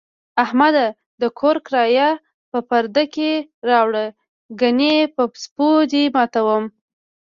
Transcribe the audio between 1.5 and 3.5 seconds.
کرایه په پرده کې